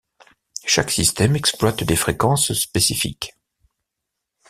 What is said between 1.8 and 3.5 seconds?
des fréquences spécifiques.